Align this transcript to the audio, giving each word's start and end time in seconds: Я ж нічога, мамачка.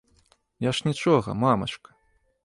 Я 0.67 0.71
ж 0.77 0.81
нічога, 0.87 1.35
мамачка. 1.43 1.89